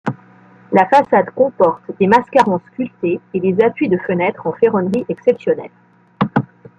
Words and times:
La 0.71 0.89
façade 0.89 1.29
comporte 1.29 1.83
des 1.99 2.07
mascarons 2.07 2.59
sculptés 2.71 3.21
et 3.35 3.39
des 3.39 3.63
appuis 3.63 3.87
de 3.87 3.99
fenêtre 3.99 4.47
en 4.47 4.53
ferronnerie 4.53 5.05
exceptionnels. 5.09 5.69